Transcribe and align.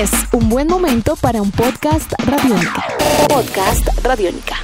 Es 0.00 0.12
un 0.32 0.48
buen 0.48 0.66
momento 0.66 1.14
para 1.14 1.42
un 1.42 1.50
podcast 1.50 2.10
radiónica. 2.24 2.86
Podcast 3.28 3.86
radiónica. 4.02 4.56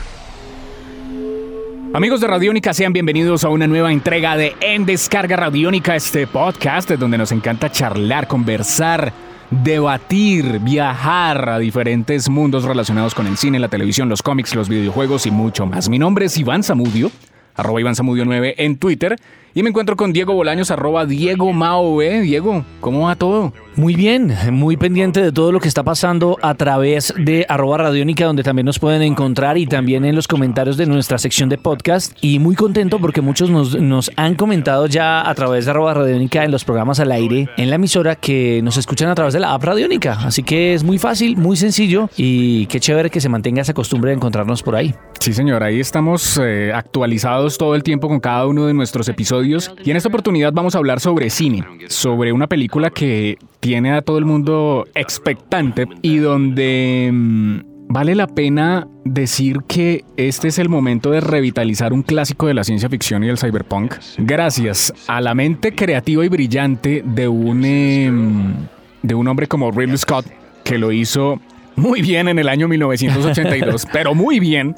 Amigos 1.93 2.23
de 2.23 2.26
Radiónica, 2.26 2.73
sean 2.73 2.94
bienvenidos 2.94 3.44
a 3.44 3.50
una 3.50 3.67
nueva 3.67 3.92
entrega 3.92 4.34
de 4.38 4.57
En 4.62 4.86
Descarga 4.86 5.36
Radiónica, 5.36 5.94
este 5.94 6.26
podcast 6.26 6.91
donde 6.92 7.18
nos 7.18 7.33
encanta 7.33 7.70
charlar, 7.70 8.29
conversar, 8.29 9.12
debatir, 9.50 10.59
viajar 10.61 11.50
a 11.50 11.59
diferentes 11.59 12.30
mundos 12.30 12.64
relacionados 12.64 13.14
con 13.14 13.27
el 13.27 13.37
cine, 13.37 13.59
la 13.59 13.68
televisión, 13.68 14.09
los 14.09 14.23
cómics, 14.23 14.55
los 14.55 14.71
videojuegos 14.71 15.27
y 15.27 15.30
mucho 15.30 15.66
más. 15.66 15.91
Mi 15.91 15.98
nombre 15.98 16.25
es 16.25 16.39
Iván 16.39 16.62
Zamudio, 16.62 17.11
arroba 17.55 17.79
Iván 17.79 17.95
Zamudio 17.95 18.25
9 18.25 18.55
en 18.57 18.79
Twitter 18.79 19.16
y 19.57 19.62
me 19.62 19.70
encuentro 19.70 19.96
con 19.96 20.12
Diego 20.12 20.34
Bolaños, 20.34 20.70
arroba 20.70 21.07
Diego 21.07 21.50
Mao. 21.50 22.02
¿eh? 22.02 22.20
Diego, 22.20 22.62
¿cómo 22.82 23.06
va 23.06 23.16
todo? 23.16 23.55
Muy 23.75 23.95
bien, 23.95 24.34
muy 24.52 24.77
pendiente 24.77 25.23
de 25.23 25.32
todo 25.32 25.50
lo 25.50 25.61
que 25.61 25.68
está 25.68 25.82
pasando 25.82 26.37
a 26.42 26.55
través 26.55 27.14
de 27.16 27.47
arroba 27.48 27.78
radiónica, 27.78 28.27
donde 28.27 28.42
también 28.42 28.66
nos 28.66 28.78
pueden 28.78 29.00
encontrar 29.00 29.56
y 29.56 29.66
también 29.66 30.05
en 30.05 30.14
los 30.14 30.28
comentarios 30.28 30.77
de 30.77 30.84
nuestra 30.84 31.16
sección 31.16 31.48
de 31.48 31.56
podcast. 31.56 32.12
Y 32.20 32.38
muy 32.38 32.55
contento 32.55 32.98
porque 32.98 33.23
muchos 33.23 33.48
nos, 33.48 33.80
nos 33.80 34.11
han 34.16 34.34
comentado 34.34 34.88
ya 34.88 35.27
a 35.27 35.34
través 35.34 35.64
de 35.64 35.70
arroba 35.70 35.95
radiónica 35.95 36.45
en 36.45 36.50
los 36.50 36.64
programas 36.64 37.00
al 37.00 37.11
aire 37.11 37.48
en 37.56 37.70
la 37.70 37.77
emisora 37.77 38.14
que 38.14 38.61
nos 38.62 38.77
escuchan 38.77 39.09
a 39.09 39.14
través 39.14 39.33
de 39.33 39.41
la 39.41 39.55
app 39.55 39.64
radiónica. 39.64 40.19
Así 40.20 40.42
que 40.42 40.75
es 40.75 40.84
muy 40.84 40.98
fácil, 40.98 41.38
muy 41.38 41.56
sencillo 41.56 42.11
y 42.19 42.66
qué 42.66 42.78
chévere 42.78 43.09
que 43.09 43.23
se 43.23 43.30
mantenga 43.30 43.62
esa 43.62 43.73
costumbre 43.73 44.11
de 44.11 44.16
encontrarnos 44.16 44.62
por 44.62 44.77
ahí. 44.77 44.95
Sí, 45.19 45.33
señor, 45.33 45.62
ahí 45.62 45.80
estamos 45.80 46.38
eh, 46.42 46.73
actualizados 46.75 47.56
todo 47.56 47.75
el 47.75 47.83
tiempo 47.83 48.06
con 48.06 48.20
cada 48.20 48.47
uno 48.47 48.66
de 48.66 48.75
nuestros 48.75 49.09
episodios. 49.09 49.45
Y 49.46 49.91
en 49.91 49.96
esta 49.96 50.09
oportunidad 50.09 50.52
vamos 50.52 50.74
a 50.74 50.78
hablar 50.78 51.00
sobre 51.00 51.30
cine, 51.30 51.64
sobre 51.88 52.32
una 52.32 52.46
película 52.46 52.91
que 52.91 53.38
tiene 53.60 53.92
a 53.92 54.02
todo 54.02 54.19
el 54.19 54.24
mundo 54.24 54.86
expectante 54.95 55.86
y 56.02 56.19
donde 56.19 57.10
mm, 57.12 57.60
vale 57.88 58.14
la 58.14 58.27
pena 58.27 58.86
decir 59.05 59.61
que 59.66 60.05
este 60.16 60.48
es 60.48 60.58
el 60.58 60.69
momento 60.69 61.11
de 61.11 61.20
revitalizar 61.20 61.92
un 61.92 62.03
clásico 62.03 62.47
de 62.47 62.55
la 62.55 62.64
ciencia 62.64 62.88
ficción 62.88 63.25
y 63.25 63.28
del 63.28 63.38
cyberpunk 63.38 63.94
gracias 64.19 64.92
a 65.06 65.20
la 65.20 65.34
mente 65.34 65.75
creativa 65.75 66.25
y 66.25 66.28
brillante 66.28 67.03
de 67.05 67.28
un, 67.28 67.64
em, 67.64 68.55
de 69.03 69.14
un 69.14 69.28
hombre 69.28 69.47
como 69.47 69.70
Ridley 69.70 69.98
Scott 69.98 70.27
que 70.64 70.78
lo 70.78 70.91
hizo 70.91 71.41
muy 71.77 72.03
bien 72.03 72.28
en 72.28 72.38
el 72.38 72.48
año 72.48 72.69
1982, 72.69 73.86
pero 73.92 74.14
muy 74.14 74.41
bien 74.41 74.75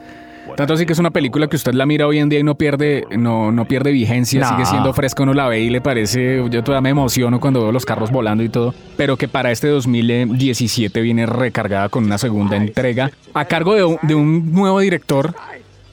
tanto 0.56 0.74
así 0.74 0.86
que 0.86 0.92
es 0.92 0.98
una 0.98 1.10
película 1.10 1.46
que 1.48 1.56
usted 1.56 1.74
la 1.74 1.86
mira 1.86 2.06
hoy 2.06 2.18
en 2.18 2.28
día 2.28 2.38
y 2.38 2.42
no 2.42 2.56
pierde, 2.56 3.04
no, 3.16 3.52
no 3.52 3.66
pierde 3.66 3.92
vigencia, 3.92 4.48
sigue 4.48 4.66
siendo 4.66 4.92
fresca, 4.92 5.22
uno 5.22 5.34
la 5.34 5.48
ve 5.48 5.60
y 5.60 5.70
le 5.70 5.80
parece, 5.80 6.42
yo 6.50 6.62
todavía 6.62 6.82
me 6.82 6.91
emociono 6.91 7.41
cuando 7.41 7.62
veo 7.62 7.72
los 7.72 7.84
carros 7.84 8.10
volando 8.10 8.42
y 8.42 8.48
todo, 8.48 8.74
pero 8.96 9.16
que 9.16 9.28
para 9.28 9.50
este 9.50 9.69
2017 9.69 11.00
viene 11.00 11.26
recargada 11.26 11.88
con 11.88 12.04
una 12.04 12.19
segunda 12.19 12.56
entrega 12.56 13.10
a 13.34 13.44
cargo 13.44 13.74
de 13.74 13.84
un, 13.84 13.98
de 14.02 14.14
un 14.14 14.52
nuevo 14.52 14.80
director 14.80 15.34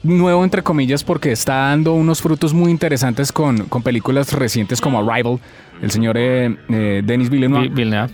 nuevo 0.02 0.44
entre 0.44 0.62
comillas 0.62 1.04
porque 1.04 1.32
está 1.32 1.54
dando 1.54 1.92
unos 1.94 2.22
frutos 2.22 2.54
muy 2.54 2.70
interesantes 2.70 3.32
con, 3.32 3.66
con 3.66 3.82
películas 3.82 4.32
recientes 4.32 4.80
como 4.80 4.98
Arrival, 4.98 5.40
el 5.82 5.90
señor 5.90 6.16
eh, 6.18 6.56
eh, 6.68 7.02
Denis 7.04 7.28
Villeneuve. 7.28 8.08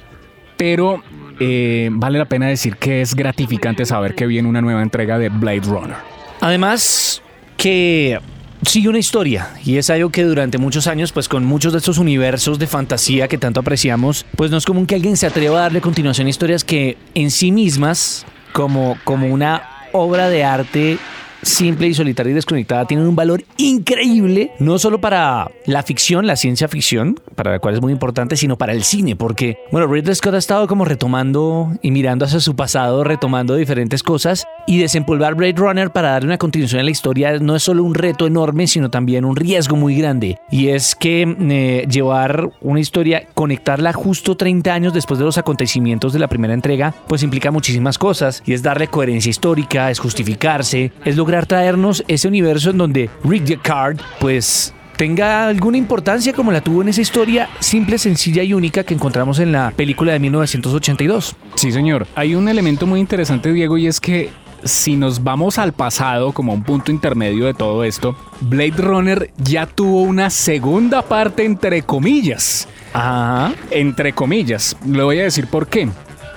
Pero 0.56 1.02
eh, 1.40 1.88
vale 1.92 2.18
la 2.18 2.26
pena 2.26 2.46
decir 2.46 2.76
que 2.76 3.00
es 3.00 3.14
gratificante 3.14 3.84
saber 3.84 4.14
que 4.14 4.26
viene 4.26 4.48
una 4.48 4.60
nueva 4.60 4.82
entrega 4.82 5.18
de 5.18 5.28
Blade 5.28 5.62
Runner. 5.62 6.11
Además, 6.42 7.22
que 7.56 8.18
sigue 8.66 8.88
una 8.88 8.98
historia 8.98 9.50
y 9.64 9.76
es 9.76 9.90
algo 9.90 10.10
que 10.10 10.24
durante 10.24 10.58
muchos 10.58 10.88
años, 10.88 11.12
pues 11.12 11.28
con 11.28 11.44
muchos 11.44 11.72
de 11.72 11.78
estos 11.78 11.98
universos 11.98 12.58
de 12.58 12.66
fantasía 12.66 13.28
que 13.28 13.38
tanto 13.38 13.60
apreciamos, 13.60 14.26
pues 14.34 14.50
no 14.50 14.56
es 14.56 14.64
común 14.64 14.86
que 14.86 14.96
alguien 14.96 15.16
se 15.16 15.28
atreva 15.28 15.58
a 15.58 15.62
darle 15.62 15.80
continuación 15.80 16.26
a 16.26 16.30
historias 16.30 16.64
que 16.64 16.98
en 17.14 17.30
sí 17.30 17.52
mismas, 17.52 18.26
como, 18.52 18.98
como 19.04 19.28
una 19.28 19.62
obra 19.92 20.30
de 20.30 20.42
arte 20.42 20.98
simple 21.42 21.88
y 21.88 21.94
solitaria 21.94 22.30
y 22.30 22.34
desconectada 22.34 22.86
tienen 22.86 23.06
un 23.06 23.16
valor 23.16 23.44
increíble, 23.56 24.52
no 24.58 24.78
solo 24.78 25.00
para 25.00 25.50
la 25.66 25.82
ficción, 25.82 26.26
la 26.26 26.36
ciencia 26.36 26.68
ficción, 26.68 27.16
para 27.34 27.52
la 27.52 27.58
cual 27.58 27.74
es 27.74 27.80
muy 27.80 27.92
importante, 27.92 28.36
sino 28.36 28.56
para 28.56 28.72
el 28.72 28.84
cine, 28.84 29.16
porque, 29.16 29.58
bueno, 29.70 29.86
Ridley 29.86 30.14
Scott 30.14 30.34
ha 30.34 30.38
estado 30.38 30.66
como 30.66 30.84
retomando 30.84 31.72
y 31.82 31.90
mirando 31.90 32.24
hacia 32.24 32.40
su 32.40 32.54
pasado, 32.56 33.04
retomando 33.04 33.56
diferentes 33.56 34.02
cosas, 34.02 34.46
y 34.66 34.78
desempolvar 34.78 35.34
Blade 35.34 35.54
Runner 35.56 35.90
para 35.90 36.12
darle 36.12 36.28
una 36.28 36.38
continuación 36.38 36.80
a 36.80 36.84
la 36.84 36.90
historia 36.90 37.38
no 37.38 37.56
es 37.56 37.62
solo 37.64 37.82
un 37.82 37.94
reto 37.94 38.26
enorme, 38.26 38.66
sino 38.66 38.90
también 38.90 39.24
un 39.24 39.36
riesgo 39.36 39.76
muy 39.76 39.96
grande, 39.96 40.38
y 40.50 40.68
es 40.68 40.94
que 40.94 41.22
eh, 41.22 41.86
llevar 41.90 42.50
una 42.60 42.80
historia, 42.80 43.26
conectarla 43.34 43.92
justo 43.92 44.36
30 44.36 44.72
años 44.72 44.94
después 44.94 45.18
de 45.18 45.24
los 45.24 45.38
acontecimientos 45.38 46.12
de 46.12 46.18
la 46.18 46.28
primera 46.28 46.54
entrega, 46.54 46.94
pues 47.08 47.22
implica 47.22 47.50
muchísimas 47.50 47.98
cosas, 47.98 48.42
y 48.46 48.52
es 48.52 48.62
darle 48.62 48.88
coherencia 48.88 49.30
histórica, 49.30 49.90
es 49.90 49.98
justificarse, 49.98 50.92
es 51.04 51.16
lograr 51.16 51.31
traernos 51.46 52.04
ese 52.08 52.28
universo 52.28 52.70
en 52.70 52.78
donde 52.78 53.10
Rick 53.24 53.44
Deckard, 53.44 53.98
pues 54.20 54.74
tenga 54.96 55.48
alguna 55.48 55.78
importancia 55.78 56.32
como 56.32 56.52
la 56.52 56.60
tuvo 56.60 56.82
en 56.82 56.88
esa 56.88 57.00
historia 57.00 57.48
simple, 57.58 57.98
sencilla 57.98 58.42
y 58.42 58.54
única 58.54 58.84
que 58.84 58.94
encontramos 58.94 59.38
en 59.38 59.50
la 59.50 59.72
película 59.74 60.12
de 60.12 60.20
1982. 60.20 61.34
Sí, 61.54 61.72
señor. 61.72 62.06
Hay 62.14 62.34
un 62.34 62.48
elemento 62.48 62.86
muy 62.86 63.00
interesante, 63.00 63.52
Diego, 63.52 63.78
y 63.78 63.86
es 63.86 64.00
que 64.00 64.30
si 64.64 64.96
nos 64.96 65.24
vamos 65.24 65.58
al 65.58 65.72
pasado 65.72 66.32
como 66.32 66.52
un 66.52 66.62
punto 66.62 66.92
intermedio 66.92 67.46
de 67.46 67.54
todo 67.54 67.84
esto, 67.84 68.16
Blade 68.40 68.74
Runner 68.76 69.32
ya 69.38 69.66
tuvo 69.66 70.02
una 70.02 70.30
segunda 70.30 71.02
parte 71.02 71.44
entre 71.44 71.82
comillas. 71.82 72.68
Ajá. 72.92 73.54
Entre 73.70 74.12
comillas. 74.12 74.76
Le 74.86 75.02
voy 75.02 75.18
a 75.18 75.24
decir 75.24 75.48
por 75.48 75.66
qué. 75.66 75.88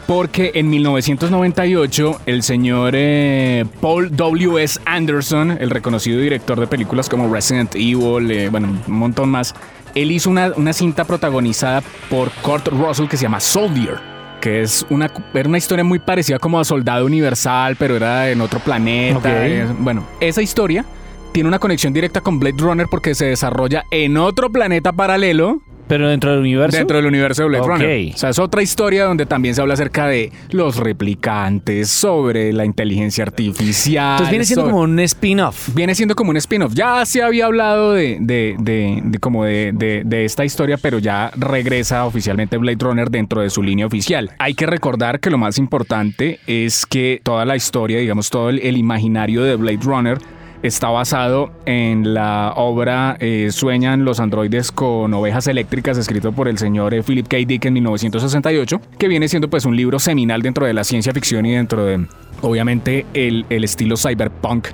Porque 0.07 0.51
en 0.53 0.69
1998 0.69 2.21
el 2.27 2.43
señor 2.43 2.93
eh, 2.95 3.65
Paul 3.81 4.15
W.S. 4.15 4.79
Anderson, 4.85 5.57
el 5.59 5.71
reconocido 5.71 6.19
director 6.19 6.59
de 6.59 6.67
películas 6.67 7.09
como 7.09 7.31
Resident 7.33 7.73
Evil, 7.75 8.29
eh, 8.29 8.49
bueno, 8.49 8.67
un 8.87 8.93
montón 8.93 9.29
más, 9.29 9.55
él 9.95 10.11
hizo 10.11 10.29
una, 10.29 10.51
una, 10.55 10.73
cinta 10.73 11.05
protagonizada 11.05 11.81
por 12.09 12.29
Kurt 12.43 12.67
Russell 12.67 13.07
que 13.07 13.17
se 13.17 13.23
llama 13.23 13.39
Soldier, 13.39 13.99
que 14.41 14.61
es 14.61 14.85
una, 14.91 15.11
era 15.33 15.49
una 15.49 15.57
historia 15.57 15.83
muy 15.83 15.97
parecida 15.97 16.37
como 16.37 16.59
a 16.59 16.65
Soldado 16.65 17.05
Universal, 17.05 17.75
pero 17.75 17.95
era 17.95 18.29
en 18.29 18.41
otro 18.41 18.59
planeta. 18.59 19.17
Okay. 19.17 19.65
bueno, 19.79 20.05
esa 20.19 20.43
historia 20.43 20.85
tiene 21.31 21.49
una 21.49 21.59
conexión 21.59 21.93
directa 21.93 22.21
con 22.21 22.39
Blade 22.39 22.57
Runner 22.59 22.87
porque 22.89 23.15
se 23.15 23.25
desarrolla 23.25 23.85
en 23.89 24.17
otro 24.17 24.51
planeta 24.51 24.93
paralelo 24.93 25.61
pero 25.87 26.07
dentro 26.09 26.31
del 26.31 26.39
universo. 26.39 26.77
Dentro 26.77 26.97
del 26.97 27.05
universo 27.05 27.43
de 27.43 27.49
Blade 27.49 27.63
Ok. 27.63 27.69
Runner. 27.69 28.13
O 28.13 28.17
sea, 28.17 28.29
es 28.29 28.39
otra 28.39 28.61
historia 28.61 29.05
donde 29.05 29.25
también 29.25 29.55
se 29.55 29.61
habla 29.61 29.75
acerca 29.75 30.07
de 30.07 30.31
los 30.51 30.77
replicantes, 30.77 31.89
sobre 31.89 32.51
la 32.53 32.65
inteligencia 32.65 33.23
artificial. 33.23 34.13
Entonces 34.13 34.29
viene 34.31 34.45
siendo 34.45 34.61
sobre- 34.63 34.71
como 34.73 34.83
un 34.83 34.99
spin-off. 34.99 35.69
Viene 35.75 35.95
siendo 35.95 36.15
como 36.15 36.31
un 36.31 36.37
spin-off. 36.37 36.73
Ya 36.73 37.05
se 37.05 37.21
había 37.23 37.45
hablado 37.45 37.93
de, 37.93 38.17
de, 38.19 38.55
de- 38.59 39.01
de 39.03 39.19
como 39.19 39.45
de, 39.45 39.71
de- 39.73 40.03
de 40.05 40.25
esta 40.25 40.43
historia, 40.45 40.77
pero 40.77 40.99
ya 40.99 41.31
regresa 41.35 42.05
oficialmente 42.05 42.57
Blade 42.57 42.77
Runner 42.79 43.09
dentro 43.09 43.41
de 43.41 43.49
su 43.49 43.61
línea 43.63 43.85
oficial. 43.85 44.31
Hay 44.39 44.53
que 44.53 44.65
recordar 44.65 45.19
que 45.19 45.29
lo 45.29 45.37
más 45.37 45.57
importante 45.57 46.39
es 46.47 46.85
que 46.85 47.21
toda 47.23 47.45
la 47.45 47.55
historia, 47.55 47.99
digamos, 47.99 48.29
todo 48.29 48.49
el, 48.49 48.59
el 48.59 48.77
imaginario 48.77 49.43
de 49.43 49.55
Blade 49.55 49.79
Runner 49.83 50.17
está 50.67 50.89
basado 50.89 51.51
en 51.65 52.13
la 52.13 52.53
obra 52.55 53.17
eh, 53.19 53.49
Sueñan 53.51 54.05
los 54.05 54.19
androides 54.19 54.71
con 54.71 55.13
ovejas 55.13 55.47
eléctricas, 55.47 55.97
escrito 55.97 56.31
por 56.31 56.47
el 56.47 56.57
señor 56.57 56.93
eh, 56.93 57.03
Philip 57.03 57.27
K. 57.27 57.37
Dick 57.45 57.65
en 57.65 57.73
1968, 57.73 58.81
que 58.97 59.07
viene 59.07 59.27
siendo 59.27 59.49
pues 59.49 59.65
un 59.65 59.75
libro 59.75 59.99
seminal 59.99 60.41
dentro 60.41 60.65
de 60.65 60.73
la 60.73 60.83
ciencia 60.83 61.13
ficción 61.13 61.45
y 61.45 61.51
dentro 61.53 61.85
de, 61.85 62.05
obviamente, 62.41 63.05
el, 63.13 63.45
el 63.49 63.63
estilo 63.63 63.95
cyberpunk 63.97 64.67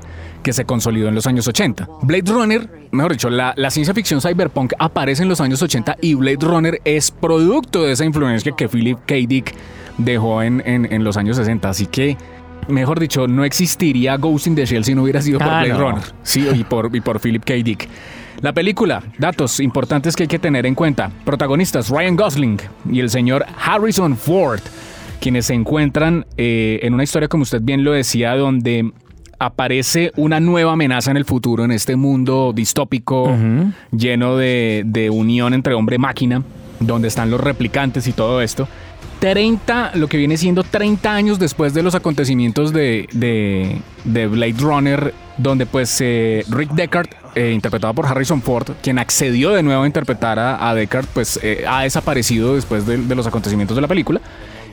que 0.44 0.54
se 0.54 0.66
consolidó 0.66 1.08
en 1.08 1.16
los 1.16 1.28
años 1.28 1.48
80. 1.48 1.88
Blade 2.02 2.32
Runner, 2.32 2.70
mejor 2.92 3.12
dicho, 3.12 3.30
la, 3.30 3.54
la 3.58 3.70
ciencia 3.70 3.94
ficción 3.94 4.22
cyberpunk 4.22 4.74
aparece 4.80 5.22
en 5.24 5.30
los 5.30 5.40
años 5.40 5.62
80 5.62 5.98
y 6.02 6.16
Blade 6.16 6.38
Runner 6.42 6.82
es 6.84 7.12
producto 7.12 7.84
de 7.84 7.92
esa 7.92 8.06
influencia 8.06 8.52
que 8.54 8.68
Philip 8.68 8.98
K. 9.06 9.16
Dick 9.28 9.54
dejó 10.00 10.42
en, 10.42 10.64
en- 10.66 10.92
en 10.92 11.04
los 11.04 11.16
años 11.18 11.38
60. 11.38 11.70
Así 11.70 11.86
que, 11.86 12.18
mejor 12.68 13.00
dicho, 13.00 13.28
no 13.28 13.44
existiría 13.44 14.18
Ghost 14.18 14.48
in 14.48 14.56
the 14.56 14.66
Shell 14.66 14.84
si 14.84 14.96
no 14.96 15.04
hubiera 15.04 15.22
sido 15.22 15.40
por 15.40 15.48
Ah, 15.50 15.60
Blade 15.64 15.70
no. 15.74 15.80
Runner. 15.80 16.04
Sí, 16.24 16.48
y 16.54 16.64
por, 16.64 16.96
y 16.96 17.02
por 17.02 17.20
Philip 17.20 17.44
K. 17.44 17.54
Dick. 17.56 17.88
La 18.42 18.54
película, 18.54 19.04
datos 19.20 19.60
importantes 19.60 20.16
que 20.16 20.24
hay 20.24 20.28
que 20.28 20.40
tener 20.40 20.66
en 20.66 20.74
cuenta. 20.74 21.12
Protagonistas 21.26 21.90
Ryan 21.90 22.16
Gosling 22.16 22.58
y 22.92 23.00
el 23.00 23.10
señor 23.10 23.46
Harrison 23.64 24.18
Ford, 24.18 24.62
quienes 25.20 25.46
se 25.46 25.54
encuentran 25.54 26.26
eh, 26.38 26.80
en 26.82 26.94
una 26.96 27.04
historia, 27.04 27.28
como 27.28 27.44
usted 27.44 27.62
bien 27.62 27.84
lo 27.84 27.92
decía, 27.92 28.36
donde 28.36 28.92
aparece 29.38 30.12
una 30.18 30.40
nueva 30.40 30.74
amenaza 30.74 31.12
en 31.12 31.18
el 31.18 31.26
futuro, 31.26 31.66
en 31.66 31.72
este 31.72 31.96
mundo 31.96 32.52
distópico, 32.56 33.36
lleno 33.92 34.38
de, 34.38 34.84
de 34.86 35.10
unión 35.10 35.54
entre 35.54 35.74
hombre-máquina, 35.74 36.44
donde 36.82 37.08
están 37.08 37.32
los 37.32 37.40
replicantes 37.40 38.08
y 38.08 38.12
todo 38.12 38.42
esto. 38.42 38.68
30, 39.20 39.92
lo 39.96 40.08
que 40.08 40.18
viene 40.18 40.36
siendo 40.36 40.64
30 40.64 41.14
años 41.14 41.38
después 41.38 41.76
de 41.76 41.84
los 41.84 41.94
acontecimientos 41.94 42.74
de, 42.74 43.08
de, 43.14 43.80
de 44.04 44.28
Blade 44.28 44.56
Runner, 44.58 45.14
donde 45.38 45.68
pues 45.68 45.96
eh, 46.02 46.44
Rick 46.50 46.72
Deckard, 46.72 47.10
eh, 47.36 47.52
interpretado 47.52 47.94
por 47.94 48.08
Harrison 48.08 48.42
Ford, 48.42 48.72
quien 48.82 48.98
accedió 48.98 49.52
de 49.52 49.62
nuevo 49.62 49.84
a 49.84 49.86
interpretar 49.86 50.40
a, 50.40 50.74
Deckard, 50.74 51.06
pues 51.14 51.40
eh, 51.44 51.66
ha 51.68 51.84
desaparecido 51.84 52.56
después 52.56 52.88
de, 52.88 52.98
de 52.98 53.16
los 53.16 53.28
acontecimientos 53.28 53.76
de 53.76 53.82
la 53.82 53.88
película. 53.88 54.22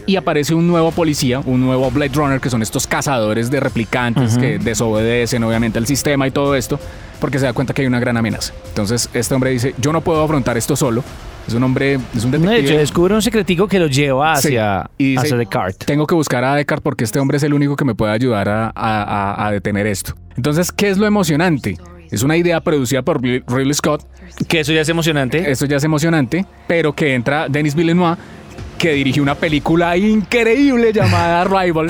Y 0.08 0.16
aparece 0.16 0.54
un 0.54 0.66
nuevo 0.66 0.90
policía, 0.90 1.40
un 1.44 1.60
nuevo 1.60 1.90
Blade 1.90 2.12
Runner, 2.14 2.40
que 2.40 2.48
son 2.50 2.62
estos 2.62 2.86
cazadores 2.86 3.50
de 3.50 3.60
replicantes 3.60 4.38
que 4.38 4.58
desobedecen 4.58 5.44
obviamente 5.44 5.78
al 5.78 5.86
sistema 5.86 6.26
y 6.26 6.30
todo 6.30 6.54
esto, 6.56 6.80
porque 7.20 7.38
se 7.38 7.44
da 7.44 7.52
cuenta 7.52 7.74
que 7.74 7.82
hay 7.82 7.88
una 7.88 8.00
gran 8.00 8.16
amenaza. 8.16 8.52
Entonces 8.68 9.10
este 9.12 9.34
hombre 9.34 9.50
dice, 9.50 9.74
yo 9.78 9.92
no 9.92 10.00
puedo 10.00 10.22
afrontar 10.24 10.56
esto 10.56 10.74
solo. 10.76 11.04
Es 11.46 11.54
un 11.54 11.62
hombre, 11.62 11.98
es 12.16 12.24
un 12.24 12.30
De 12.30 12.38
detective. 12.38 12.68
hecho, 12.70 12.78
descubre 12.78 13.14
un 13.14 13.22
secretico 13.22 13.68
que 13.68 13.78
lo 13.78 13.86
lleva 13.86 14.34
Sí. 14.36 14.48
hacia, 14.48 14.90
Y 14.98 15.10
dice, 15.12 15.20
hacia 15.26 15.36
Descartes. 15.36 15.86
Tengo 15.86 16.06
que 16.06 16.14
buscar 16.14 16.42
a 16.44 16.54
Descartes 16.54 16.82
porque 16.82 17.04
este 17.04 17.18
hombre 17.18 17.36
es 17.36 17.42
el 17.42 17.52
único 17.54 17.76
que 17.76 17.84
me 17.84 17.94
puede 17.94 18.12
ayudar 18.12 18.48
a, 18.48 18.72
a- 18.74 19.46
a- 19.46 19.50
detener 19.52 19.86
esto. 19.86 20.14
Entonces, 20.36 20.72
¿qué 20.72 20.88
es 20.90 20.98
lo 20.98 21.06
emocionante? 21.06 21.76
Es 22.10 22.22
una 22.22 22.36
idea 22.38 22.60
producida 22.60 23.02
por 23.02 23.22
Ridley 23.22 23.74
Scott, 23.74 24.02
Que 24.46 24.60
eso 24.60 24.72
ya 24.72 24.80
es 24.82 24.88
emocionante. 24.88 25.50
esto 25.50 25.66
ya 25.66 25.76
es 25.76 25.84
emocionante, 25.84 26.46
pero 26.66 26.94
que 26.94 27.14
entra 27.14 27.48
Denis 27.48 27.74
Villeneuve, 27.74 28.16
que 28.78 28.92
dirigió 28.92 29.22
una 29.22 29.34
película 29.34 29.96
increíble 29.96 30.92
llamada 30.92 31.44
Rival, 31.62 31.88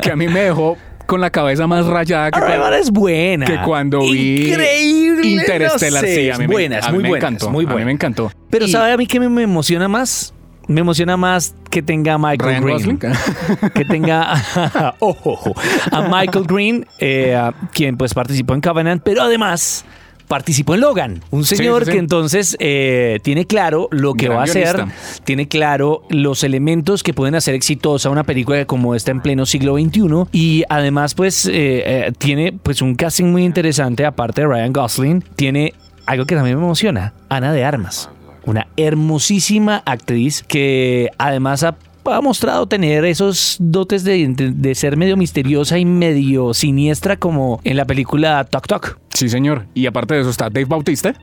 que 0.00 0.10
a 0.12 0.16
mí 0.16 0.28
me 0.28 0.40
dejó 0.44 0.76
con 1.06 1.20
la 1.20 1.30
cabeza 1.30 1.66
más 1.66 1.84
rayada 1.86 2.30
que 2.30 2.38
Arrival 2.38 2.74
es 2.74 2.90
buena. 2.90 3.44
que 3.44 3.58
cuando 3.64 4.00
vi 4.00 4.48
Increíble. 4.50 5.26
Interstellar. 5.28 6.02
no 6.02 6.08
sé, 6.08 6.14
sí, 6.14 6.30
a 6.30 6.38
mí 6.38 6.44
es 6.44 6.48
me- 6.48 6.54
buena, 6.54 6.78
es 6.78 6.84
a 6.84 6.88
mí 6.88 6.94
muy 6.94 7.02
me 7.02 7.08
buena. 7.10 7.26
encantó. 7.28 7.50
muy 7.50 7.64
A 7.64 7.68
mí 7.68 7.72
buena. 7.72 7.86
me 7.86 7.92
encantó. 7.92 8.32
Pero 8.50 8.64
Y 8.66 8.68
¿sabe 8.70 8.92
a 8.92 8.96
mí 8.96 9.06
qué 9.06 9.20
me, 9.20 9.28
me 9.28 9.42
emociona 9.42 9.88
más? 9.88 10.32
Me 10.68 10.80
emociona 10.80 11.16
más 11.16 11.54
que 11.70 11.82
tenga 11.82 12.14
a 12.14 12.18
Michael 12.18 12.62
Ryan 12.62 12.64
Green. 12.64 12.98
Gosling. 13.00 13.70
que 13.74 13.84
tenga 13.84 14.32
a, 14.32 14.94
oh, 15.00 15.52
a 15.90 16.02
Michael 16.02 16.44
Green, 16.46 16.86
eh, 17.00 17.34
a- 17.34 17.52
quien 17.72 17.96
pues 17.96 18.14
participó 18.14 18.54
en 18.54 18.60
Covenant, 18.60 19.02
pero 19.04 19.22
además 19.22 19.84
participó 20.28 20.74
en 20.74 20.80
Logan. 20.80 21.22
Un 21.30 21.44
señor 21.44 21.84
sí, 21.84 21.86
sí. 21.86 21.92
que 21.92 21.98
entonces 21.98 22.56
eh, 22.58 23.20
tiene 23.22 23.46
claro 23.46 23.88
lo 23.90 24.14
que 24.14 24.26
Gran 24.26 24.38
va 24.38 24.40
a 24.42 24.44
hacer, 24.44 24.84
tiene 25.24 25.48
claro 25.48 26.02
los 26.08 26.44
elementos 26.44 27.02
que 27.02 27.14
pueden 27.14 27.34
hacer 27.34 27.54
exitosa 27.54 28.10
una 28.10 28.24
película 28.24 28.64
como 28.64 28.94
esta 28.94 29.10
en 29.10 29.20
pleno 29.20 29.46
siglo 29.46 29.76
XXI 29.78 30.02
y 30.32 30.64
además 30.68 31.14
pues 31.14 31.46
eh, 31.46 31.52
eh, 31.54 32.12
tiene 32.18 32.52
pues 32.52 32.82
un 32.82 32.94
casting 32.94 33.26
muy 33.26 33.44
interesante 33.44 34.04
aparte 34.04 34.42
de 34.42 34.46
Ryan 34.46 34.72
Gosling, 34.72 35.24
tiene 35.36 35.74
algo 36.06 36.24
que 36.24 36.34
también 36.34 36.58
me 36.58 36.64
emociona, 36.64 37.12
Ana 37.28 37.52
de 37.52 37.64
Armas. 37.64 38.10
Una 38.44 38.66
hermosísima 38.76 39.82
actriz 39.86 40.42
que 40.42 41.10
además 41.16 41.62
ha, 41.62 41.76
ha 42.04 42.20
mostrado 42.20 42.66
tener 42.66 43.04
esos 43.04 43.56
dotes 43.60 44.04
de, 44.04 44.26
de- 44.28 44.50
de 44.50 44.74
ser 44.74 44.96
medio 44.96 45.16
misteriosa 45.16 45.78
y 45.78 45.84
medio 45.84 46.54
siniestra 46.54 47.16
como 47.16 47.60
en 47.64 47.76
la 47.76 47.84
película 47.84 48.44
Tok 48.44 48.66
Tok. 48.66 48.98
Sí, 49.14 49.28
señor. 49.28 49.66
Y 49.74 49.86
aparte 49.86 50.14
de 50.14 50.20
eso 50.22 50.30
está 50.30 50.44
Dave 50.50 50.64
Bautista 50.66 51.14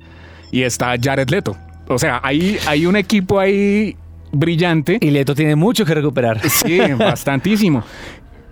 y 0.52 0.62
está 0.64 0.94
Jared 1.02 1.30
Leto. 1.30 1.56
O 1.88 1.98
sea, 1.98 2.20
hay, 2.24 2.58
hay 2.68 2.86
un 2.86 2.96
equipo 2.96 3.40
ahí 3.40 3.96
brillante. 4.31 4.98
Y 5.02 5.10
Leto 5.10 5.34
tiene 5.36 5.56
mucho 5.56 5.86
que 5.86 5.94
recuperar. 5.96 6.40
Sí, 6.48 6.80
bastantísimo. 6.98 7.84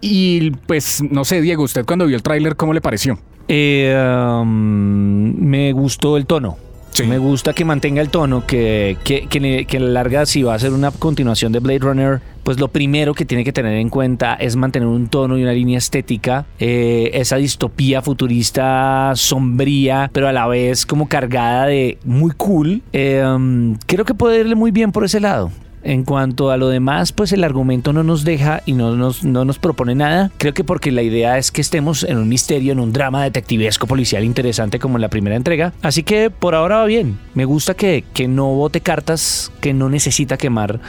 Y 0.02 0.52
pues, 0.68 1.04
no 1.10 1.24
sé, 1.26 1.42
Diego, 1.42 1.64
usted 1.64 1.86
cuando 1.86 2.06
vio 2.06 2.16
el 2.16 2.24
tráiler, 2.24 2.56
¿cómo 2.56 2.74
le 2.74 2.82
pareció? 2.82 3.20
Eh, 3.48 3.96
um, 4.42 5.34
me 5.40 5.72
gustó 5.72 6.18
el 6.18 6.26
tono. 6.26 6.58
Sí. 6.92 7.04
Me 7.04 7.18
gusta 7.19 7.54
que 7.54 7.63
mantenga 7.63 8.01
el 8.01 8.10
tono, 8.10 8.45
que, 8.45 8.98
que, 9.04 9.28
que, 9.28 9.66
que 9.66 9.80
la 9.80 9.89
larga, 9.89 10.25
si 10.25 10.42
va 10.42 10.56
a 10.56 10.60
ser 10.60 10.74
una 10.74 10.92
continuación 10.92 11.51
de 11.51 11.60
Blade 11.60 11.80
Runner, 11.80 12.22
pues 12.44 12.60
lo 12.60 12.69
primero 12.69 13.13
que 13.13 13.25
tiene 13.25 13.44
que 13.44 13.51
tener 13.51 13.74
en 13.74 13.89
cuenta 13.89 14.34
es 14.36 14.56
mantener 14.56 14.88
un 14.88 15.07
tono 15.07 15.38
y 15.38 15.44
una 15.44 15.51
línea 15.51 15.78
estética, 15.78 16.45
eh, 16.60 17.12
esa 17.13 17.36
distopía 17.36 18.01
futurista 18.01 19.12
sombría, 19.16 20.10
pero 20.13 20.28
a 20.28 20.31
la 20.31 20.48
vez 20.48 20.86
como 20.86 21.07
cargada 21.07 21.66
de 21.66 21.98
muy 22.04 22.31
cool. 22.38 22.81
Eh, 22.94 23.24
um, 23.24 23.75
creo 23.86 24.06
que 24.06 24.13
puede 24.13 24.40
irle 24.40 24.56
muy 24.56 24.72
bien 24.72 24.92
por 24.92 25.04
ese 25.04 25.19
lado. 25.19 25.51
En 25.88 26.04
cuanto 26.04 26.51
a 26.51 26.57
lo 26.57 26.68
demás, 26.68 27.13
pues 27.13 27.31
el 27.31 27.45
argumento 27.45 27.94
no 27.94 28.04
nos 28.04 28.25
deja 28.25 28.62
y 28.66 28.74
no 28.74 28.98
nos, 28.98 29.24
no 29.24 29.45
nos 29.45 29.57
propone 29.57 29.95
nada. 29.95 30.31
Creo 30.38 30.54
que 30.54 30.66
porque 30.66 30.92
la 30.92 31.01
idea 31.01 31.38
es 31.38 31.50
que 31.50 31.62
estemos 31.62 32.04
en 32.04 32.18
un 32.18 32.28
misterio, 32.28 32.74
en 32.74 32.81
un 32.81 32.92
drama 32.92 33.24
detectivesco 33.24 33.88
policial 33.88 34.25
interesante 34.25 34.80
como 34.80 34.98
en 34.98 35.01
la 35.01 35.07
primera 35.07 35.38
entrega. 35.38 35.72
Así 35.81 36.04
que 36.04 36.30
por 36.30 36.56
ahora 36.56 36.80
va 36.80 36.86
bien. 36.88 37.18
Me 37.36 37.45
gusta 37.45 37.74
que, 37.74 38.04
que 38.13 38.28
no 38.28 38.48
bote 38.48 38.81
cartas 38.81 39.50
que 39.62 39.74
no 39.74 39.88
necesita 39.88 40.36
quemar 40.36 40.81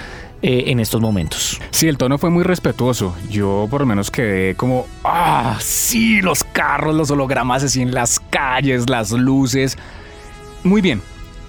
eh, 0.42 0.64
en 0.66 0.80
estos 0.80 1.00
momentos. 1.00 1.60
Sí, 1.70 1.86
el 1.86 1.96
tono 1.96 2.18
fue 2.18 2.30
muy 2.30 2.42
respetuoso. 2.42 3.14
Yo 3.30 3.68
por 3.70 3.82
lo 3.82 3.86
menos 3.86 4.10
quedé 4.10 4.56
como, 4.56 4.88
ah, 5.04 5.58
sí, 5.60 6.20
los 6.22 6.42
carros, 6.42 6.96
los 6.96 7.08
hologramas 7.12 7.62
así 7.62 7.82
en 7.82 7.94
las 7.94 8.18
calles, 8.18 8.90
las 8.90 9.12
luces. 9.12 9.78
Muy 10.64 10.80
bien. 10.80 11.02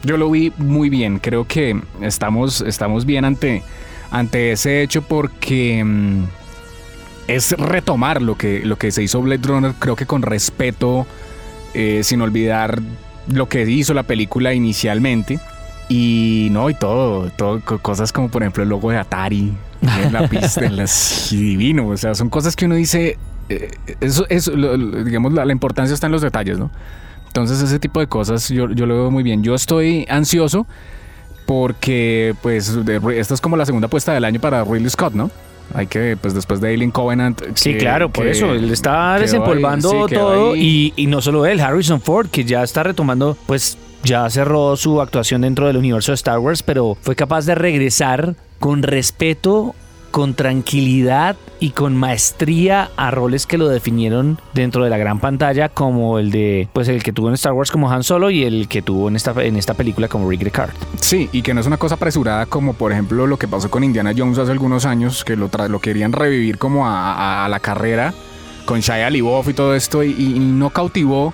Yo 0.04 0.18
lo 0.18 0.30
vi 0.31 0.51
muy 0.57 0.90
bien. 0.90 1.19
Creo 1.19 1.46
que 1.46 1.80
estamos, 2.01 2.62
estamos 2.62 3.06
bien 3.06 3.25
ante, 3.25 3.63
ante 4.12 4.51
ese 4.54 4.81
hecho 4.81 5.01
porque 5.01 5.84
mm, 5.84 6.24
es 7.28 7.51
retomar 7.57 8.22
lo 8.22 8.36
que, 8.36 8.62
lo 8.66 8.78
que 8.78 8.92
se 8.92 9.04
hizo 9.04 9.22
Blade 9.22 9.46
Runner, 9.48 9.74
creo 9.78 9.96
que 9.96 10.06
con 10.06 10.22
respeto, 10.22 11.06
eh, 11.74 12.01
sin 12.04 12.22
olvidar 12.22 12.80
lo 13.31 13.48
que 13.50 13.69
hizo 13.69 13.94
la 13.94 14.04
película 14.04 14.54
inicialmente. 14.54 15.40
Y 15.90 16.50
no, 16.52 16.69
y 16.69 16.75
todo, 16.75 17.30
todo, 17.31 17.62
co- 17.62 17.80
cosas 17.80 18.12
como 18.13 18.30
por 18.30 18.44
ejemplo 18.44 18.62
el 18.63 18.69
logo 18.69 18.92
de 18.92 18.98
Atari 18.98 19.52
en 19.81 20.13
la 20.13 20.28
pista, 20.28 20.63
en 20.66 20.75
las, 20.75 21.30
divino, 21.31 21.88
o 21.88 21.98
sea, 21.98 22.13
son 22.13 22.30
cosas 22.30 22.56
que 22.56 22.66
uno 22.66 22.75
dice, 22.75 23.18
eh, 23.50 23.72
eso, 24.00 24.25
digamos, 25.04 25.34
la 25.34 25.52
importancia 25.52 25.94
está 25.94 26.06
en 26.06 26.12
los 26.12 26.22
detalles, 26.22 26.60
¿no? 26.60 26.69
Entonces 27.30 27.62
ese 27.62 27.80
tipo 27.80 28.00
de 28.00 28.08
cosas 28.08 28.50
yo, 28.50 28.70
yo 28.72 28.86
lo 28.86 28.96
veo 28.96 29.12
muy 29.12 29.24
bien. 29.24 29.42
Yo 29.44 29.56
estoy 29.56 30.06
ansioso 30.10 30.68
porque 31.46 32.36
pues 32.42 32.86
de- 32.86 33.20
esta 33.20 33.34
es 33.34 33.42
como 33.42 33.58
la 33.58 33.66
segunda 33.66 33.88
apuesta 33.88 34.14
del 34.14 34.26
año 34.26 34.40
para 34.40 34.64
Ridley 34.64 34.90
Scott, 34.90 35.14
¿no? 35.14 35.31
Hay 35.74 35.86
que, 35.88 36.18
pues 36.20 36.34
después 36.34 36.62
de 36.62 36.74
Alien 36.74 36.90
Covenant. 36.92 37.42
Sí, 37.54 37.76
claro, 37.76 38.10
por 38.10 38.26
que 38.26 38.31
eso. 38.31 38.52
Él 38.54 38.72
está 38.72 39.16
ahí, 39.16 39.22
desempolvando 39.22 40.08
sí, 40.08 40.14
todo 40.16 40.56
y, 40.56 40.94
y 40.96 41.06
no 41.06 41.22
solo 41.22 41.46
él, 41.46 41.60
Harrison 41.60 42.02
Ford, 42.02 42.28
que 42.28 42.44
ya 42.44 42.64
está 42.64 42.81
retomando, 42.81 43.38
pues 43.46 43.78
ya 44.04 44.28
cerró 44.31 44.76
su 44.76 45.00
actuación 45.02 45.42
dentro 45.42 45.68
del 45.68 45.78
universo 45.78 46.12
de 46.12 46.16
Star 46.16 46.40
Wars, 46.40 46.64
pero 46.64 46.98
fue 47.00 47.16
capaz 47.16 47.46
de 47.46 47.54
regresar 47.54 48.36
con 48.60 48.81
respeto, 48.81 49.76
con 50.12 50.34
tranquilidad 50.34 51.36
y 51.60 51.72
con 51.72 51.96
maestría 51.96 52.90
a 52.96 53.12
roles 53.12 53.46
que 53.46 53.58
lo 53.58 53.68
definieron 53.68 54.40
dentro 54.54 54.84
de 54.84 54.90
la 54.90 54.98
gran 54.98 55.20
pantalla, 55.20 55.70
como 55.70 56.20
el 56.20 56.32
de, 56.32 56.68
pues 56.74 56.88
el 56.88 57.04
que 57.04 57.12
tuvo 57.12 57.28
en 57.28 57.34
Star 57.36 57.54
Wars 57.54 57.72
como 57.72 57.92
Han 57.92 58.04
Solo 58.04 58.30
y 58.30 58.44
el 58.44 58.68
que 58.68 58.82
tuvo 58.82 59.10
en 59.10 59.16
esta, 59.16 59.32
en 59.44 59.58
esta 59.58 59.74
película 59.74 60.08
como 60.08 60.30
Rick 60.30 60.42
Deckard. 60.42 60.72
Sí, 61.02 61.30
y 61.32 61.42
que 61.42 61.54
no 61.54 61.62
es 61.62 61.68
una 61.68 61.78
cosa 61.78 61.96
apresurada 61.96 62.46
como 62.46 62.74
por 62.74 62.92
ejemplo 62.92 63.28
lo 63.28 63.38
que 63.38 63.48
pasó 63.48 63.70
con 63.70 63.84
Indiana 63.84 64.14
Jones 64.16 64.38
hace 64.38 64.52
algunos 64.52 64.86
años, 64.86 65.24
que 65.24 65.36
lo, 65.36 65.50
lo 65.70 65.80
querían 65.80 66.14
revivir 66.14 66.58
como 66.58 66.88
a 66.88 67.48
la 67.50 67.60
carrera 67.60 68.14
con 68.69 68.81
Shia 68.81 69.10
LaBeouf 69.10 69.50
y 69.50 69.54
todo 69.56 69.74
esto 69.74 70.04
y, 70.04 70.12
y 70.12 70.38
no 70.38 70.69
cautivó 70.69 71.33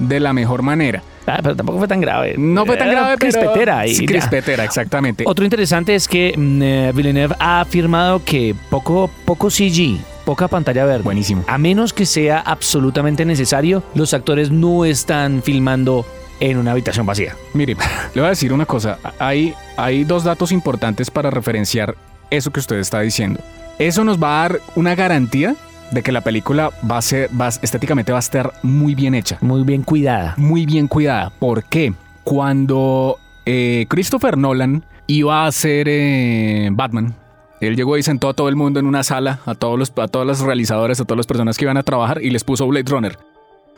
de 0.00 0.18
la 0.18 0.32
mejor 0.32 0.62
manera. 0.62 1.00
Ah, 1.26 1.40
pero 1.42 1.56
tampoco 1.56 1.78
fue 1.78 1.88
tan 1.88 2.00
grave. 2.00 2.34
No 2.38 2.64
fue 2.64 2.76
tan 2.76 2.90
grave, 2.90 3.16
pero... 3.18 3.32
crispetera 3.32 3.86
y 3.86 4.06
crispetera, 4.06 4.64
exactamente. 4.64 5.24
Otro 5.26 5.44
interesante 5.44 5.94
es 5.94 6.06
que 6.06 6.34
mm, 6.36 6.62
eh, 6.62 6.92
Villeneuve 6.94 7.34
ha 7.38 7.60
afirmado 7.60 8.24
que 8.24 8.54
poco, 8.70 9.10
poco 9.24 9.50
CG, 9.50 9.98
poca 10.24 10.48
pantalla 10.48 10.84
verde. 10.84 11.02
Buenísimo. 11.02 11.44
A 11.48 11.58
menos 11.58 11.92
que 11.92 12.06
sea 12.06 12.38
absolutamente 12.40 13.24
necesario, 13.24 13.82
los 13.94 14.14
actores 14.14 14.50
no 14.50 14.84
están 14.84 15.42
filmando 15.42 16.06
en 16.40 16.58
una 16.58 16.72
habitación 16.72 17.06
vacía. 17.06 17.34
Mire, 17.54 17.76
le 18.14 18.20
voy 18.20 18.26
a 18.26 18.30
decir 18.30 18.52
una 18.52 18.66
cosa. 18.66 18.98
Hay, 19.18 19.54
hay 19.76 20.04
dos 20.04 20.24
datos 20.24 20.52
importantes 20.52 21.10
para 21.10 21.30
referenciar 21.30 21.96
eso 22.30 22.50
que 22.50 22.60
usted 22.60 22.76
está 22.76 23.00
diciendo. 23.00 23.40
Eso 23.78 24.04
nos 24.04 24.22
va 24.22 24.38
a 24.38 24.48
dar 24.48 24.60
una 24.74 24.94
garantía 24.94 25.54
de 25.90 26.02
que 26.02 26.12
la 26.12 26.20
película 26.20 26.70
va 26.88 26.98
a 26.98 27.02
ser, 27.02 27.30
va, 27.38 27.48
estéticamente 27.48 28.12
va 28.12 28.18
a 28.18 28.20
estar 28.20 28.52
muy 28.62 28.94
bien 28.94 29.14
hecha. 29.14 29.38
Muy 29.40 29.62
bien 29.64 29.82
cuidada. 29.82 30.34
muy 30.36 30.66
bien 30.66 30.88
cuidada. 30.88 31.30
¿Por 31.38 31.64
qué? 31.64 31.92
Cuando 32.24 33.18
eh, 33.44 33.86
Christopher 33.88 34.36
Nolan 34.36 34.84
iba 35.06 35.44
a 35.44 35.46
hacer 35.46 35.86
eh, 35.88 36.68
Batman, 36.72 37.14
él 37.60 37.76
llegó 37.76 37.96
y 37.96 38.02
sentó 38.02 38.28
a 38.28 38.34
todo 38.34 38.48
el 38.48 38.56
mundo 38.56 38.80
en 38.80 38.86
una 38.86 39.02
sala, 39.02 39.40
a 39.46 39.54
todos 39.54 39.78
los, 39.78 39.92
a 39.96 40.08
todos 40.08 40.26
los 40.26 40.40
realizadores, 40.40 41.00
a 41.00 41.04
todas 41.04 41.18
las 41.18 41.26
personas 41.26 41.56
que 41.56 41.64
iban 41.64 41.76
a 41.76 41.82
trabajar 41.82 42.22
y 42.22 42.30
les 42.30 42.44
puso 42.44 42.66
Blade 42.66 42.90
Runner. 42.90 43.18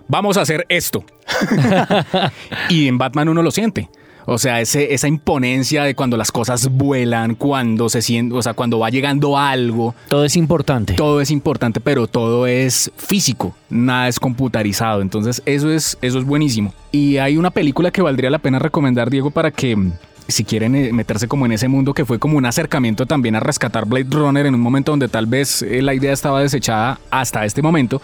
Vamos 0.08 0.36
a 0.36 0.40
hacer 0.42 0.64
esto. 0.68 1.04
y 2.68 2.88
en 2.88 2.98
Batman 2.98 3.28
uno 3.28 3.42
lo 3.42 3.50
siente. 3.50 3.88
O 4.30 4.36
sea, 4.36 4.60
ese, 4.60 4.92
esa 4.92 5.08
imponencia 5.08 5.84
de 5.84 5.94
cuando 5.94 6.18
las 6.18 6.30
cosas 6.30 6.68
vuelan, 6.68 7.34
cuando 7.34 7.88
se 7.88 8.02
siente, 8.02 8.34
o 8.34 8.42
sea, 8.42 8.52
cuando 8.52 8.78
va 8.78 8.90
llegando 8.90 9.38
algo, 9.38 9.94
Todo 10.06 10.26
es 10.26 10.36
importante. 10.36 10.92
todo 10.92 11.22
es 11.22 11.30
importante, 11.30 11.80
pero 11.80 12.06
todo 12.08 12.46
es 12.46 12.92
físico, 12.98 13.56
nada 13.70 14.06
es 14.06 14.20
computarizado. 14.20 15.00
Entonces, 15.00 15.40
eso 15.46 15.72
es, 15.72 15.96
eso 16.02 16.18
es 16.18 16.26
buenísimo. 16.26 16.74
Y 16.92 17.16
hay 17.16 17.38
una 17.38 17.50
película 17.50 17.90
que 17.90 18.02
valdría 18.02 18.28
la 18.28 18.38
pena 18.38 18.58
recomendar, 18.58 19.08
Diego, 19.08 19.30
para 19.30 19.50
que 19.50 19.74
mm, 19.74 19.92
si 20.28 20.44
quieren 20.44 20.74
eh, 20.74 20.92
meterse 20.92 21.26
como 21.26 21.46
en 21.46 21.52
ese 21.52 21.68
mundo, 21.68 21.94
que 21.94 22.04
fue 22.04 22.18
como 22.18 22.36
un 22.36 22.44
acercamiento 22.44 23.06
también 23.06 23.34
a 23.34 23.40
rescatar 23.40 23.86
Blade 23.86 24.08
Runner 24.10 24.44
en 24.44 24.54
un 24.54 24.60
momento 24.60 24.92
donde 24.92 25.08
tal 25.08 25.24
vez 25.24 25.62
eh, 25.62 25.80
la 25.80 25.94
idea 25.94 26.12
estaba 26.12 26.42
desechada 26.42 27.00
hasta 27.10 27.46
este 27.46 27.62
momento. 27.62 28.02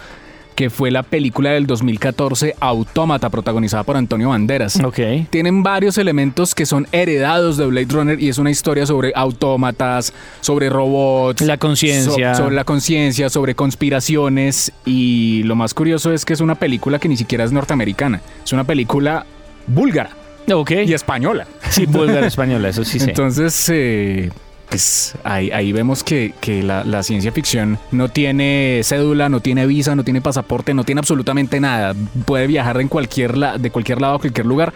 Que 0.55 0.71
fue 0.71 0.91
la 0.91 1.03
película 1.03 1.51
del 1.51 1.67
2014 1.67 2.55
Autómata, 2.61 3.29
protagonizada 3.31 3.83
por 3.83 3.97
Antonio 3.97 4.29
Banderas. 4.31 4.79
Ok. 4.85 4.99
Tienen 5.31 5.63
varios 5.63 5.99
elementos 5.99 6.55
que 6.55 6.65
son 6.67 6.87
heredados 6.93 7.57
de 7.57 7.67
Blade 7.67 7.87
Runner 7.91 8.23
y 8.23 8.29
es 8.29 8.39
una 8.39 8.51
historia 8.51 8.87
sobre 8.87 9.13
autómatas, 9.15 10.13
sobre 10.41 10.69
robots, 10.71 11.43
La 11.43 11.57
conciencia. 11.59 12.35
so- 12.35 12.43
sobre 12.45 12.55
la 12.55 12.65
conciencia, 12.65 13.29
sobre 13.31 13.55
conspiraciones 13.55 14.73
y 14.85 15.43
lo 15.45 15.57
más 15.57 15.75
curioso 15.75 16.13
es 16.13 16.25
que 16.25 16.33
es 16.33 16.41
una 16.41 16.55
película 16.55 16.99
que 16.99 17.09
ni 17.09 17.17
siquiera 17.17 17.45
es 17.45 17.53
norteamericana, 17.53 18.21
es 18.45 18.53
una 18.53 18.65
película 18.65 19.27
búlgara 19.67 20.11
Ok. 20.53 20.71
y 20.87 20.93
española. 20.93 21.47
Sí, 21.71 21.87
búlgara 21.87 22.27
española, 22.27 22.69
eso 22.69 22.85
sí 22.85 22.99
sé. 23.01 23.11
Entonces, 23.11 23.69
eh, 23.73 24.31
pues 24.69 25.15
ahí, 25.25 25.73
vemos 25.73 26.03
que, 26.03 26.33
la, 26.63 27.03
ciencia 27.03 27.33
ficción 27.33 27.79
no 27.91 28.09
tiene 28.09 28.81
cédula, 28.83 29.29
no 29.29 29.41
tiene 29.41 29.67
visa, 29.67 29.95
no 29.95 30.05
tiene 30.05 30.21
pasaporte, 30.21 30.75
no 30.75 30.85
tiene 30.85 31.01
absolutamente 31.01 31.61
nada. 31.61 31.95
Puede 32.25 32.47
viajar 32.47 32.81
en 32.81 32.89
cualquier 32.89 33.35
de 33.35 33.71
cualquier 33.71 34.01
lado 34.01 34.17
a 34.17 34.19
cualquier 34.19 34.47
lugar. 34.47 34.73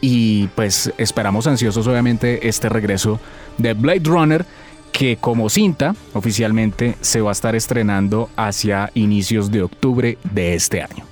Y 0.00 0.48
pues 0.48 0.92
esperamos 0.98 1.46
ansiosos, 1.46 1.86
obviamente, 1.86 2.48
este 2.48 2.68
regreso 2.68 3.20
de 3.58 3.74
Blade 3.74 4.02
Runner, 4.04 4.44
que 4.92 5.16
como 5.16 5.48
cinta 5.48 5.94
oficialmente 6.12 6.96
se 7.00 7.20
va 7.20 7.30
a 7.30 7.32
estar 7.32 7.54
estrenando 7.54 8.28
hacia 8.36 8.90
inicios 8.94 9.50
de 9.50 9.62
octubre 9.62 10.18
de 10.32 10.54
este 10.54 10.82
año. 10.82 11.11